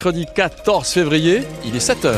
[0.00, 2.14] Mercredi 14 février, il est 7h.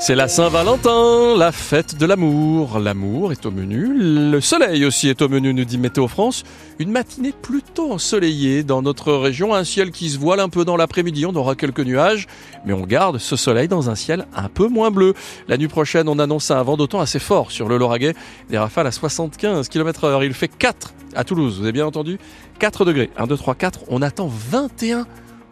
[0.00, 2.78] C'est la Saint-Valentin, la fête de l'amour.
[2.78, 3.92] L'amour est au menu,
[4.30, 6.42] le soleil aussi est au menu, nous dit Météo France.
[6.78, 10.78] Une matinée plutôt ensoleillée dans notre région, un ciel qui se voile un peu dans
[10.78, 12.28] l'après-midi, on aura quelques nuages,
[12.64, 15.12] mais on garde ce soleil dans un ciel un peu moins bleu.
[15.48, 18.14] La nuit prochaine, on annonce un vent d'autant assez fort sur le Lauragais,
[18.48, 20.24] des rafales à 75 km heure.
[20.24, 22.18] Il fait 4 à Toulouse, vous avez bien entendu
[22.58, 25.06] 4 degrés, 1, 2, 3, 4, on attend 21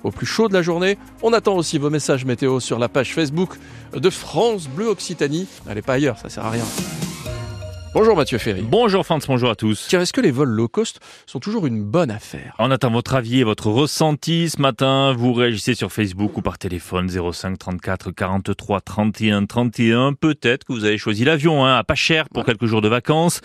[0.04, 0.98] au plus chaud de la journée.
[1.22, 3.56] On attend aussi vos messages météo sur la page Facebook
[3.92, 5.48] de France Bleu Occitanie.
[5.66, 6.64] N'allez pas ailleurs, ça sert à rien.
[7.92, 8.60] Bonjour Mathieu Ferry.
[8.60, 9.86] Bonjour France, bonjour à tous.
[9.88, 12.54] Tiens, est-ce que les vols low cost sont toujours une bonne affaire?
[12.58, 15.14] On attend votre avis et votre ressenti ce matin.
[15.16, 20.12] Vous réagissez sur Facebook ou par téléphone 05 34 43 31 31.
[20.12, 23.40] Peut-être que vous avez choisi l'avion hein, à pas cher pour quelques jours de vacances.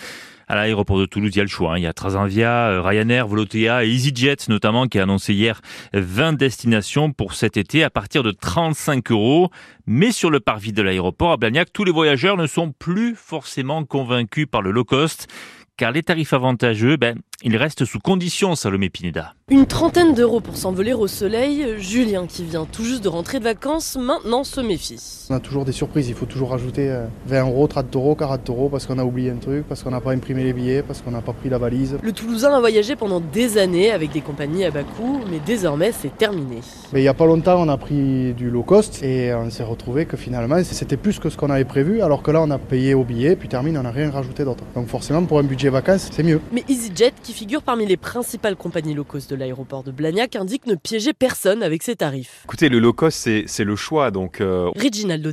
[0.52, 1.76] À l'aéroport de Toulouse, il y a le choix.
[1.76, 1.78] Hein.
[1.78, 5.62] Il y a Transavia, euh, Ryanair, Volotea et EasyJet notamment qui a annoncé hier
[5.94, 9.50] 20 destinations pour cet été à partir de 35 euros.
[9.88, 13.86] Mais sur le parvis de l'aéroport à Blagnac, tous les voyageurs ne sont plus forcément
[13.86, 15.30] convaincus par le low cost
[15.78, 19.34] car les tarifs avantageux, ben, ils restent sous condition, Salomé Pineda.
[19.50, 21.76] Une trentaine d'euros pour s'envoler au soleil.
[21.78, 25.28] Julien, qui vient tout juste de rentrer de vacances, maintenant se méfie.
[25.30, 26.88] On a toujours des surprises, il faut toujours rajouter
[27.26, 29.92] 20 euh, euros, 30 euros, 40 euros parce qu'on a oublié un truc, parce qu'on
[29.92, 31.98] n'a pas imprimé les billets, parce qu'on n'a pas pris la valise.
[32.02, 35.92] Le Toulousain a voyagé pendant des années avec des compagnies à bas coût, mais désormais
[35.92, 36.60] c'est terminé.
[36.94, 39.64] Mais il n'y a pas longtemps, on a pris du low cost et on s'est
[39.64, 42.58] retrouvé que finalement c'était plus que ce qu'on avait prévu, alors que là on a
[42.58, 44.64] payé au billet, puis termine, on n'a rien rajouté d'autre.
[44.76, 46.40] Donc forcément pour un budget vacances, c'est mieux.
[46.54, 50.68] Mais EasyJet, qui figure parmi les principales compagnies low cost de l'aéroport de Blagnac, indique
[50.68, 52.42] ne piéger personne avec ses tarifs.
[52.46, 54.12] Écoutez, le low cost, c'est le choix.
[54.12, 54.70] Donc, euh...
[54.76, 55.26] Reginald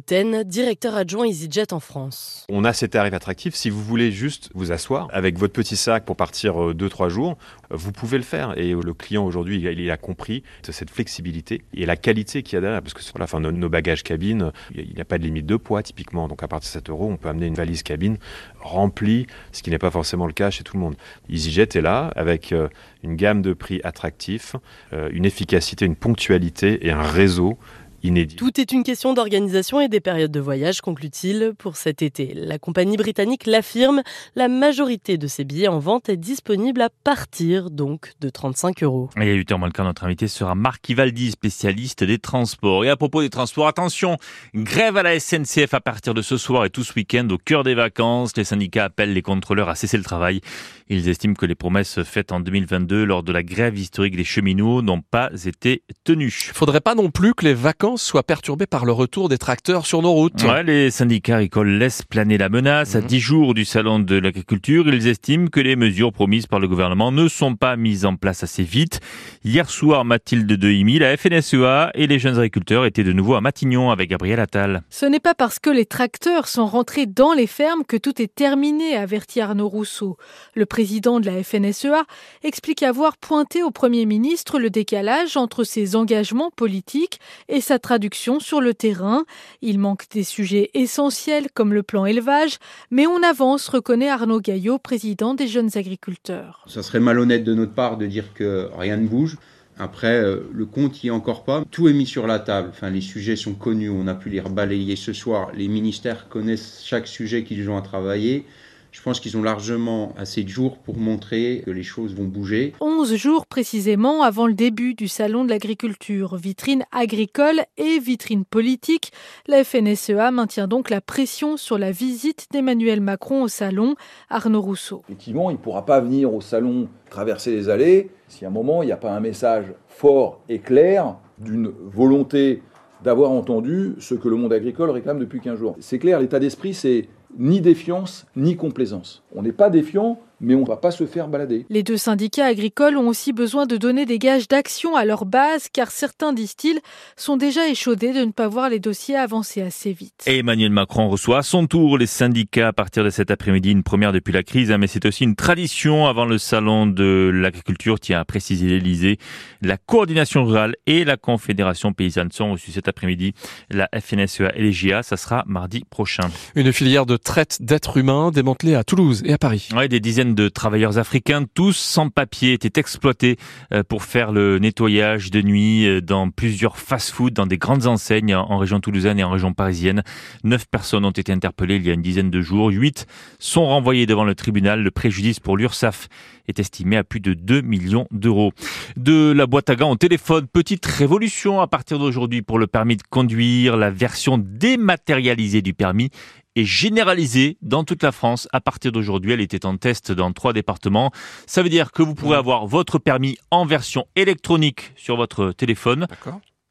[0.46, 2.46] directeur adjoint EasyJet en France.
[2.48, 3.54] On a ces tarifs attractifs.
[3.54, 7.38] Si vous voulez juste vous asseoir avec votre petit sac pour partir 2-3 euh, jours,
[7.70, 8.56] vous pouvez le faire.
[8.58, 12.60] Et le client aujourd'hui, il a compris cette flexibilité et la qualité qu'il y a
[12.60, 12.82] derrière.
[12.82, 15.46] Parce que sur la fin, nos, nos bagages cabine, il n'y a pas de limite
[15.46, 16.28] de poids typiquement.
[16.28, 18.18] Donc à partir de 7 euros, on peut amener une valise cabine
[18.60, 20.96] remplie, ce qui n'est pas forcément le cas chez tout le monde.
[21.28, 22.68] EasyJet est là avec euh,
[23.02, 24.56] une gamme de prix attractifs,
[24.92, 27.58] euh, une efficacité, une ponctualité et un réseau
[28.02, 28.36] Inédit.
[28.36, 32.32] Tout est une question d'organisation et des périodes de voyage, conclut-il, pour cet été.
[32.34, 34.02] La compagnie britannique l'affirme,
[34.36, 39.10] la majorité de ses billets en vente est disponible à partir donc de 35 euros.
[39.16, 42.84] Et à 8h moins le quart, notre invité sera Marc Ivaldi, spécialiste des transports.
[42.84, 44.16] Et à propos des transports, attention,
[44.54, 47.64] grève à la SNCF à partir de ce soir et tout ce week-end au cœur
[47.64, 48.36] des vacances.
[48.36, 50.40] Les syndicats appellent les contrôleurs à cesser le travail.
[50.88, 54.82] Ils estiment que les promesses faites en 2022 lors de la grève historique des cheminots
[54.82, 56.50] n'ont pas été tenues.
[56.54, 60.02] Faudrait pas non plus que les vacances soient perturbées par le retour des tracteurs sur
[60.02, 60.42] nos routes.
[60.42, 62.94] Ouais, les syndicats agricoles laissent planer la menace.
[62.94, 63.20] À 10 mhm.
[63.20, 67.28] jours du salon de l'agriculture, ils estiment que les mesures promises par le gouvernement ne
[67.28, 69.00] sont pas mises en place assez vite.
[69.44, 73.90] Hier soir, Mathilde Dehimi, la FNSEA et les jeunes agriculteurs étaient de nouveau à Matignon
[73.90, 74.82] avec Gabriel Attal.
[74.90, 78.34] Ce n'est pas parce que les tracteurs sont rentrés dans les fermes que tout est
[78.34, 80.16] terminé, avertit Arnaud Rousseau.
[80.54, 82.04] Le président de la FNSEA,
[82.42, 88.40] explique avoir pointé au Premier ministre le décalage entre ses engagements politiques et sa traduction
[88.40, 89.24] sur le terrain.
[89.62, 92.58] Il manque des sujets essentiels comme le plan élevage,
[92.90, 96.64] mais on avance, reconnaît Arnaud Gaillot, président des jeunes agriculteurs.
[96.66, 99.36] Ça serait malhonnête de notre part de dire que rien ne bouge.
[99.78, 101.62] Après, euh, le compte y est encore pas.
[101.70, 102.70] Tout est mis sur la table.
[102.70, 103.90] Enfin, les sujets sont connus.
[103.90, 105.52] On a pu les rebalayer ce soir.
[105.54, 108.44] Les ministères connaissent chaque sujet qu'ils ont à travailler.
[108.90, 112.74] Je pense qu'ils ont largement assez de jours pour montrer que les choses vont bouger.
[112.80, 116.36] 11 jours précisément avant le début du Salon de l'agriculture.
[116.36, 119.12] Vitrine agricole et vitrine politique.
[119.46, 123.94] La FNSEA maintient donc la pression sur la visite d'Emmanuel Macron au Salon.
[124.30, 125.02] Arnaud Rousseau.
[125.08, 128.82] Effectivement, il ne pourra pas venir au Salon traverser les allées si à un moment
[128.82, 132.62] il n'y a pas un message fort et clair d'une volonté
[133.02, 135.76] d'avoir entendu ce que le monde agricole réclame depuis 15 jours.
[135.80, 139.22] C'est clair, l'état d'esprit, c'est ni défiance, ni complaisance.
[139.34, 141.66] On n'est pas défiant, mais on ne va pas se faire balader.
[141.68, 145.68] Les deux syndicats agricoles ont aussi besoin de donner des gages d'action à leur base,
[145.72, 146.80] car certains, disent-ils,
[147.16, 150.24] sont déjà échaudés de ne pas voir les dossiers avancer assez vite.
[150.26, 153.82] Et Emmanuel Macron reçoit à son tour les syndicats à partir de cet après-midi, une
[153.82, 158.00] première depuis la crise, hein, mais c'est aussi une tradition avant le salon de l'agriculture,
[158.00, 159.18] tient à préciser l'Elysée.
[159.62, 163.32] La coordination rurale et la Confédération paysanne sont reçus cet après-midi.
[163.70, 166.30] La FNSEA et les GIA, ça sera mardi prochain.
[166.54, 169.68] Une filière de traite d'êtres humains démantelée à Toulouse et à Paris.
[169.74, 173.36] Ouais, des dizaines de travailleurs africains, tous sans papier, étaient exploités
[173.72, 178.34] euh, pour faire le nettoyage de nuit euh, dans plusieurs fast-foods, dans des grandes enseignes
[178.34, 180.02] en région toulousaine et en région parisienne.
[180.44, 182.70] Neuf personnes ont été interpellées il y a une dizaine de jours.
[182.70, 183.06] Huit
[183.38, 184.82] sont renvoyées devant le tribunal.
[184.82, 186.08] Le préjudice pour l'URSSAF
[186.48, 188.52] est estimé à plus de 2 millions d'euros.
[188.96, 192.96] De la boîte à gants au téléphone, petite révolution à partir d'aujourd'hui pour le permis
[192.96, 193.76] de conduire.
[193.76, 196.10] La version dématérialisée du permis
[196.56, 199.32] est généralisée dans toute la France à partir d'aujourd'hui.
[199.32, 201.12] Elle était en test dans trois départements.
[201.46, 206.06] Ça veut dire que vous pourrez avoir votre permis en version électronique sur votre téléphone.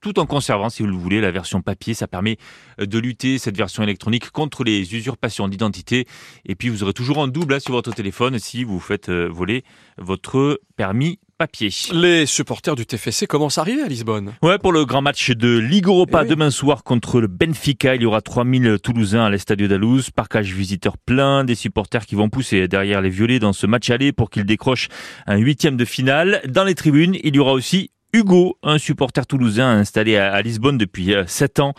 [0.08, 1.94] Tout en conservant, si vous le voulez, la version papier.
[1.94, 2.38] Ça permet
[2.80, 6.08] de lutter, cette version électronique, contre les usurpations d'identité.
[6.46, 9.28] Et puis, vous aurez toujours un double hein, sur votre téléphone si vous faites euh,
[9.30, 9.66] voler
[9.98, 11.72] votre permis papier.
[11.92, 14.32] Les supporters du TFC commencent à arriver à Lisbonne.
[14.42, 16.30] Ouais, pour le grand match de Ligue Europa Eh oui.
[16.30, 20.98] demain soir contre le Benfica, il y aura 3000 Toulousains à l'Estadio d'Alouse, parcage visiteur
[20.98, 24.46] plein, des supporters qui vont pousser derrière les violets dans ce match aller pour qu'ils
[24.46, 24.88] décrochent
[25.26, 26.42] un huitième de finale.
[26.48, 31.14] Dans les tribunes, il y aura aussi Hugo, un supporter toulousain installé à Lisbonne depuis
[31.28, 31.76] 7 ans.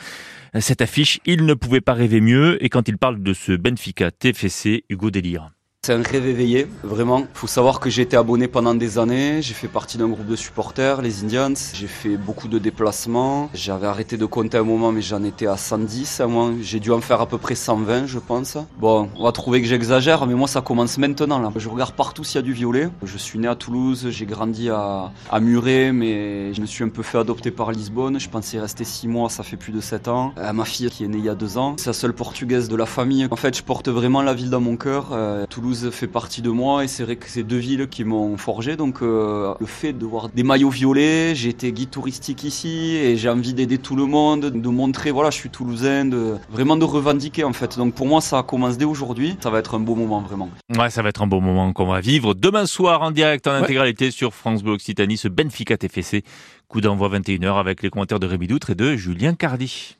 [0.60, 4.12] Cette affiche, il ne pouvait pas rêver mieux et quand il parle de ce Benfica
[4.12, 5.50] TFC, Hugo délire.
[5.86, 7.22] C'est un rêve éveillé, vraiment.
[7.34, 9.40] Faut savoir que j'ai été abonné pendant des années.
[9.42, 11.54] J'ai fait partie d'un groupe de supporters, les Indians.
[11.72, 13.48] J'ai fait beaucoup de déplacements.
[13.54, 16.50] J'avais arrêté de compter un moment, mais j'en étais à 110 à moi.
[16.60, 18.58] J'ai dû en faire à peu près 120, je pense.
[18.78, 21.52] Bon, on va trouver que j'exagère, mais moi ça commence maintenant là.
[21.54, 22.90] Je regarde partout s'il y a du violet.
[23.04, 26.88] Je suis né à Toulouse, j'ai grandi à, à Muret, mais je me suis un
[26.88, 28.18] peu fait adopter par Lisbonne.
[28.18, 30.34] Je pensais rester 6 mois, ça fait plus de 7 ans.
[30.38, 32.68] Euh, ma fille qui est née il y a 2 ans, c'est la seule portugaise
[32.68, 33.28] de la famille.
[33.30, 35.10] En fait, je porte vraiment la ville dans mon cœur.
[35.12, 38.36] Euh, Toulouse fait partie de moi et c'est vrai que c'est deux villes qui m'ont
[38.36, 38.76] forgé.
[38.76, 43.16] Donc euh, le fait de voir des maillots violets, j'ai été guide touristique ici et
[43.16, 46.84] j'ai envie d'aider tout le monde, de montrer voilà je suis toulousain, de vraiment de
[46.84, 47.76] revendiquer en fait.
[47.76, 49.36] Donc pour moi ça commence dès aujourd'hui.
[49.42, 50.48] Ça va être un beau moment vraiment.
[50.76, 53.52] Ouais, ça va être un bon moment qu'on va vivre demain soir en direct en
[53.52, 56.22] intégralité sur France Bleu Occitanie, ce Benfica TFC.
[56.68, 59.96] Coup d'envoi 21h avec les commentaires de Rémi Doutre et de Julien Cardi.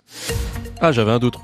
[0.80, 1.36] Ah, j'avais un doute.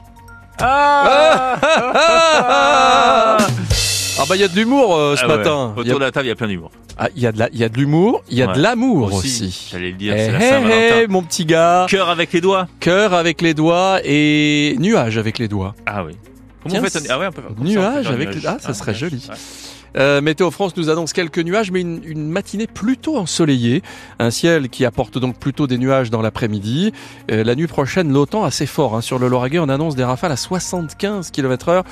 [0.61, 3.39] Ah, Ah
[4.29, 5.37] bah il y a de l'humour euh, ce Ah ouais.
[5.39, 5.75] matin.
[5.77, 6.71] Autour a- de la table, il y a plein d'humour.
[6.97, 8.55] Ah, il y a de la- il y a de l'humour, il y a Ouais.
[8.55, 9.69] de l'amour aussi.
[9.73, 11.01] J'allais le dire, Eh, c'est la eh, Saint-Valentin.
[11.03, 12.69] eh, mon petit gars, Cœur avec les doigts.
[12.81, 15.75] cœur avec les doigts et nuage avec les doigts.
[15.87, 16.13] Ah oui.
[16.63, 17.15] Comment Tiens, vous faites un...
[17.15, 18.43] Ah ouais, on ça, on peut Nuage un avec nuage.
[18.43, 19.01] les- ah, ça serait nuage.
[19.01, 19.29] joli.
[19.97, 23.83] Euh, Météo France nous annonce quelques nuages, mais une, une matinée plutôt ensoleillée.
[24.19, 26.93] Un ciel qui apporte donc plutôt des nuages dans l'après-midi.
[27.31, 28.97] Euh, la nuit prochaine, l'OTAN assez fort.
[28.97, 29.01] hein.
[29.01, 31.85] Sur le Lauragais, on annonce des rafales à 75 km heure.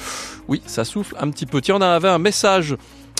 [0.48, 1.60] Oui, ça souffle un petit peu.
[1.60, 2.76] Tiens, on avait un message.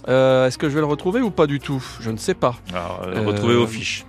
[0.08, 1.82] Euh, Est-ce que je vais le retrouver ou pas du tout?
[2.00, 2.56] Je ne sais pas.
[2.73, 4.05] Alors, retrouvez vos fiches.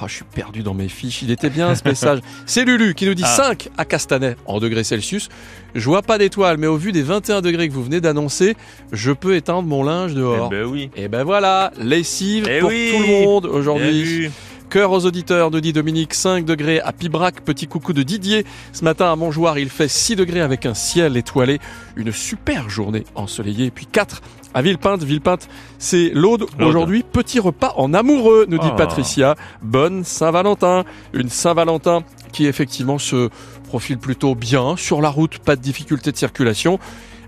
[0.00, 1.22] Ah, je suis perdu dans mes fiches.
[1.22, 2.20] Il était bien ce message.
[2.46, 3.28] C'est Lulu qui nous dit Ah.
[3.36, 5.28] 5 à Castanet en degrés Celsius.
[5.74, 8.56] Je vois pas d'étoiles, mais au vu des 21 degrés que vous venez d'annoncer,
[8.92, 10.48] je peux étendre mon linge Eh dehors.
[10.50, 10.90] ben oui.
[10.96, 12.90] Et ben voilà, lessive Eh pour oui.
[12.92, 14.30] tout le monde aujourd'hui.
[14.68, 18.44] Cœur aux auditeurs, nous dit Dominique, 5 degrés à Pibrac, petit coucou de Didier.
[18.74, 21.58] Ce matin à Montjoie, il fait 6 degrés avec un ciel étoilé.
[21.96, 23.66] Une super journée ensoleillée.
[23.66, 24.20] Et puis 4
[24.52, 25.02] à Villepinte.
[25.02, 25.48] Villepinte,
[25.78, 26.44] c'est l'Aude.
[26.60, 28.76] Aujourd'hui, petit repas en amoureux, nous dit Ah.
[28.76, 29.36] Patricia.
[29.62, 30.84] Bonne Saint-Valentin.
[31.14, 33.30] Une Saint-Valentin qui effectivement se
[33.68, 36.78] profile plutôt bien sur la route, pas de difficulté de circulation.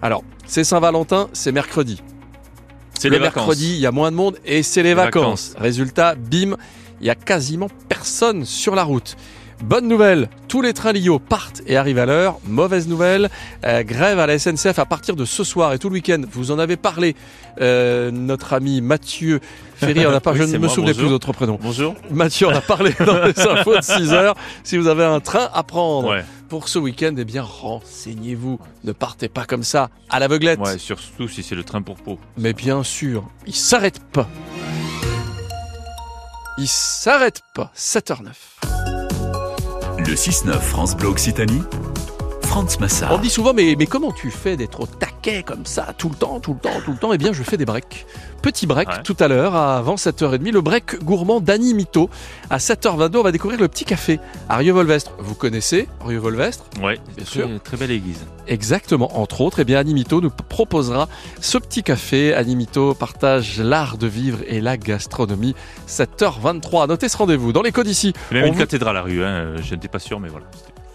[0.02, 2.02] Alors, c'est Saint-Valentin, c'est mercredi.
[2.98, 5.54] C'est le les mercredi, il y a moins de monde et c'est les Les vacances.
[5.58, 6.56] Résultat, bim,
[7.00, 9.16] il y a quasiment personne sur la route.
[9.62, 12.38] Bonne nouvelle, tous les trains Lio partent et arrivent à l'heure.
[12.46, 13.28] Mauvaise nouvelle,
[13.66, 16.22] euh, grève à la SNCF à partir de ce soir et tout le week-end.
[16.32, 17.14] Vous en avez parlé,
[17.60, 19.38] euh, notre ami Mathieu
[19.74, 21.04] Ferry en a parlé, Oui, je ne me moi, souvenais bonjour.
[21.04, 21.58] plus d'autres prénoms.
[21.60, 21.94] Bonjour.
[22.10, 24.34] Mathieu en a parlé dans les infos de 6 heures.
[24.64, 26.24] Si vous avez un train à prendre Ouais.
[26.48, 28.58] pour ce week-end, eh bien renseignez-vous.
[28.84, 30.60] Ne partez pas comme ça, à l'aveuglette.
[30.60, 32.18] Ouais, surtout si c'est le train pour Pau.
[32.38, 34.26] Mais bien sûr, il s'arrête pas.
[36.58, 37.70] Il s'arrête pas.
[37.76, 38.32] 7h09.
[39.98, 41.62] Le 6-9 France Bleu Occitanie,
[42.50, 43.18] Franz On Massard.
[43.20, 46.40] dit souvent, mais, mais comment tu fais d'être au taquet comme ça, tout le temps,
[46.40, 47.12] tout le temps, tout le temps?
[47.12, 48.06] Eh bien, je fais des breaks.
[48.42, 49.02] Petit break Ouais.
[49.04, 52.10] tout à l'heure, avant 7h30, le break gourmand d'Annie Mito.
[52.50, 55.12] À 7h22, on va découvrir le petit café à Rieux-Volvestre.
[55.20, 56.64] Vous connaissez Rieux-Volvestre?
[56.82, 57.48] Ouais, Bien sûr.
[57.62, 58.18] Très belle église.
[58.48, 61.08] Exactement, entre autres, eh bien Animito nous proposera
[61.40, 62.34] ce petit café.
[62.34, 65.54] Animito partage l'art de vivre et la gastronomie.
[65.86, 66.88] 7h23.
[66.88, 68.12] Notez ce rendez-vous dans les codes ici.
[68.32, 69.54] Il y a même une vous- cathédrale à la rue, hein.
[69.62, 70.46] je n'étais pas sûr, mais voilà.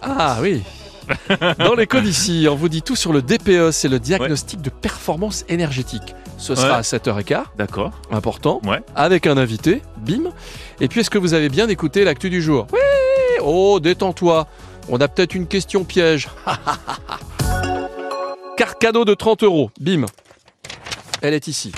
[0.02, 0.62] Ah oui.
[1.58, 4.70] Dans les codes ici, on vous dit tout sur le DPE, c'est le diagnostic de
[4.70, 6.14] performance énergétique.
[6.38, 6.74] Ce sera Ouais.
[6.74, 7.92] à 7h15, D'accord.
[8.10, 8.80] important, Ouais.
[8.94, 10.30] avec un invité, bim.
[10.80, 12.66] Et puis est-ce que vous avez bien écouté l'actu du jour?
[12.72, 12.78] Oui
[13.42, 14.46] Oh, détends-toi.
[14.88, 16.28] On a peut-être une question piège.
[18.56, 20.06] Carte cadeau de 30 euros, bim.
[21.22, 21.72] Elle est ici.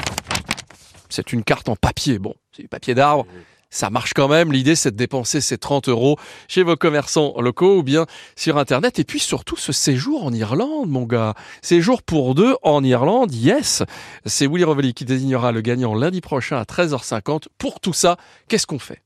[1.08, 2.18] c'est une carte en papier.
[2.18, 3.26] Bon, c'est du papier d'arbre.
[3.70, 4.50] Ça marche quand même.
[4.52, 6.16] L'idée, c'est de dépenser ces 30 euros
[6.48, 8.98] chez vos commerçants locaux ou bien sur Internet.
[8.98, 11.34] Et puis surtout, ce séjour en Irlande, mon gars.
[11.60, 13.82] Séjour pour deux en Irlande, yes.
[14.24, 17.48] C'est Willy Rovelli qui désignera le gagnant lundi prochain à 13h50.
[17.58, 18.16] Pour tout ça,
[18.48, 19.02] qu'est-ce qu'on fait?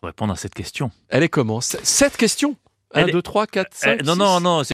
[0.00, 0.90] Faut répondre à cette question.
[1.10, 1.60] Elle est comment?
[1.60, 2.56] Cette question?
[2.94, 4.64] 1, Elle est- 2, 3, 4, 5, Eh, non, non, non,